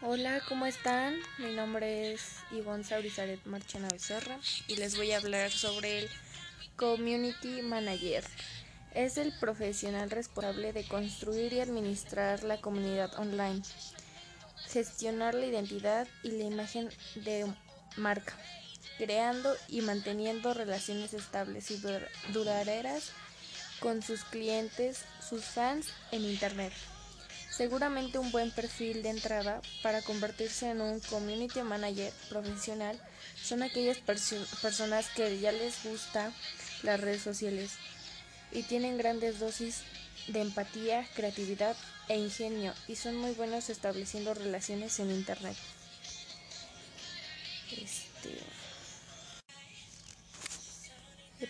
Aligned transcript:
Hola, 0.00 0.40
¿cómo 0.46 0.64
están? 0.64 1.16
Mi 1.38 1.52
nombre 1.52 2.12
es 2.12 2.36
Ivonne 2.52 2.84
Saurizaret 2.84 3.44
Marchena 3.46 3.88
Becerra 3.88 4.38
y 4.68 4.76
les 4.76 4.96
voy 4.96 5.10
a 5.10 5.16
hablar 5.16 5.50
sobre 5.50 5.98
el 5.98 6.08
Community 6.76 7.62
Manager. 7.62 8.22
Es 8.94 9.18
el 9.18 9.36
profesional 9.40 10.08
responsable 10.08 10.72
de 10.72 10.84
construir 10.84 11.52
y 11.52 11.58
administrar 11.58 12.44
la 12.44 12.60
comunidad 12.60 13.18
online, 13.18 13.60
gestionar 14.68 15.34
la 15.34 15.46
identidad 15.46 16.06
y 16.22 16.30
la 16.30 16.44
imagen 16.44 16.90
de 17.16 17.52
marca, 17.96 18.34
creando 18.98 19.52
y 19.66 19.80
manteniendo 19.80 20.54
relaciones 20.54 21.12
estables 21.12 21.72
y 21.72 21.82
duraderas 22.32 23.10
con 23.80 24.00
sus 24.02 24.22
clientes, 24.22 25.06
sus 25.28 25.44
fans 25.44 25.88
en 26.12 26.24
Internet. 26.24 26.72
Seguramente 27.58 28.20
un 28.20 28.30
buen 28.30 28.52
perfil 28.52 29.02
de 29.02 29.08
entrada 29.08 29.60
para 29.82 30.00
convertirse 30.02 30.70
en 30.70 30.80
un 30.80 31.00
community 31.00 31.60
manager 31.62 32.12
profesional 32.28 32.96
son 33.34 33.64
aquellas 33.64 33.98
personas 33.98 35.08
que 35.08 35.40
ya 35.40 35.50
les 35.50 35.82
gusta 35.82 36.32
las 36.84 37.00
redes 37.00 37.20
sociales 37.20 37.72
y 38.52 38.62
tienen 38.62 38.96
grandes 38.96 39.40
dosis 39.40 39.82
de 40.28 40.40
empatía, 40.40 41.04
creatividad 41.16 41.76
e 42.08 42.16
ingenio 42.16 42.72
y 42.86 42.94
son 42.94 43.16
muy 43.16 43.32
buenos 43.32 43.70
estableciendo 43.70 44.34
relaciones 44.34 45.00
en 45.00 45.10
internet. 45.10 45.56
Este, 47.72 48.38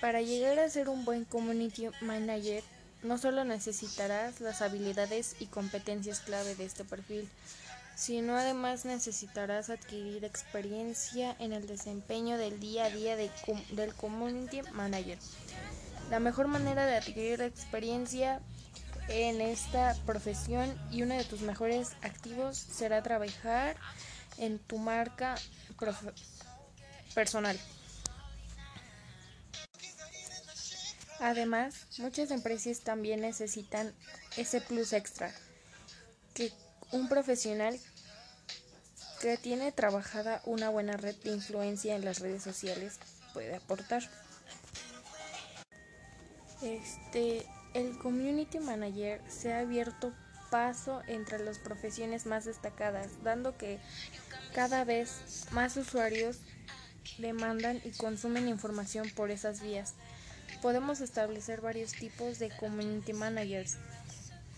para 0.00 0.20
llegar 0.20 0.58
a 0.58 0.68
ser 0.68 0.88
un 0.88 1.04
buen 1.04 1.24
community 1.24 1.86
manager 2.00 2.64
no 3.02 3.18
solo 3.18 3.44
necesitarás 3.44 4.40
las 4.40 4.62
habilidades 4.62 5.36
y 5.40 5.46
competencias 5.46 6.20
clave 6.20 6.54
de 6.54 6.64
este 6.64 6.84
perfil, 6.84 7.28
sino 7.94 8.36
además 8.36 8.84
necesitarás 8.84 9.70
adquirir 9.70 10.24
experiencia 10.24 11.36
en 11.38 11.52
el 11.52 11.66
desempeño 11.66 12.38
del 12.38 12.60
día 12.60 12.86
a 12.86 12.90
día 12.90 13.16
del 13.16 13.94
Community 13.94 14.62
Manager. 14.72 15.18
La 16.10 16.20
mejor 16.20 16.48
manera 16.48 16.86
de 16.86 16.96
adquirir 16.96 17.42
experiencia 17.42 18.40
en 19.08 19.40
esta 19.40 19.96
profesión 20.06 20.72
y 20.90 21.02
uno 21.02 21.14
de 21.14 21.24
tus 21.24 21.40
mejores 21.40 21.92
activos 22.02 22.56
será 22.56 23.02
trabajar 23.02 23.76
en 24.38 24.58
tu 24.58 24.78
marca 24.78 25.34
personal. 27.14 27.58
Además, 31.22 31.86
muchas 31.98 32.32
empresas 32.32 32.80
también 32.80 33.20
necesitan 33.20 33.94
ese 34.36 34.60
plus 34.60 34.92
extra 34.92 35.32
que 36.34 36.52
un 36.90 37.08
profesional 37.08 37.78
que 39.20 39.36
tiene 39.36 39.70
trabajada 39.70 40.42
una 40.46 40.68
buena 40.68 40.96
red 40.96 41.14
de 41.22 41.30
influencia 41.30 41.94
en 41.94 42.04
las 42.04 42.18
redes 42.18 42.42
sociales 42.42 42.98
puede 43.34 43.54
aportar. 43.54 44.02
Este, 46.60 47.46
el 47.74 47.96
community 47.98 48.58
manager 48.58 49.22
se 49.30 49.52
ha 49.52 49.60
abierto 49.60 50.12
paso 50.50 51.02
entre 51.06 51.38
las 51.38 51.60
profesiones 51.60 52.26
más 52.26 52.46
destacadas, 52.46 53.22
dando 53.22 53.56
que 53.56 53.78
cada 54.56 54.82
vez 54.82 55.46
más 55.52 55.76
usuarios 55.76 56.38
demandan 57.18 57.80
y 57.84 57.92
consumen 57.92 58.48
información 58.48 59.08
por 59.14 59.30
esas 59.30 59.60
vías 59.62 59.94
podemos 60.62 61.00
establecer 61.00 61.60
varios 61.60 61.92
tipos 61.92 62.38
de 62.38 62.48
community 62.56 63.12
managers 63.12 63.76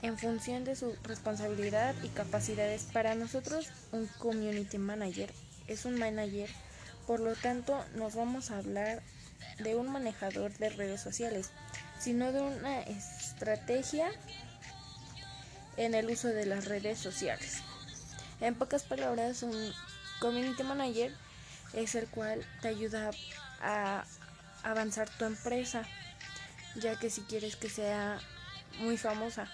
en 0.00 0.16
función 0.16 0.64
de 0.64 0.76
su 0.76 0.94
responsabilidad 1.02 1.94
y 2.04 2.08
capacidades. 2.08 2.84
Para 2.84 3.16
nosotros, 3.16 3.68
un 3.90 4.06
community 4.18 4.78
manager 4.78 5.32
es 5.66 5.84
un 5.84 5.98
manager, 5.98 6.48
por 7.06 7.18
lo 7.18 7.34
tanto, 7.34 7.84
nos 7.96 8.14
vamos 8.14 8.50
a 8.50 8.58
hablar 8.58 9.02
de 9.58 9.74
un 9.74 9.90
manejador 9.90 10.56
de 10.58 10.70
redes 10.70 11.00
sociales, 11.00 11.50
sino 11.98 12.32
de 12.32 12.40
una 12.42 12.80
estrategia 12.82 14.08
en 15.76 15.94
el 15.94 16.08
uso 16.10 16.28
de 16.28 16.46
las 16.46 16.66
redes 16.66 16.98
sociales. 16.98 17.58
En 18.40 18.54
pocas 18.54 18.84
palabras, 18.84 19.42
un 19.42 19.72
community 20.20 20.62
manager 20.62 21.12
es 21.72 21.96
el 21.96 22.06
cual 22.06 22.46
te 22.62 22.68
ayuda 22.68 23.10
a 23.60 24.04
avanzar 24.70 25.08
tu 25.18 25.24
empresa, 25.24 25.82
ya 26.76 26.96
que 26.98 27.10
si 27.10 27.22
quieres 27.22 27.56
que 27.56 27.68
sea 27.68 28.18
muy 28.80 28.96
famosa, 28.96 29.50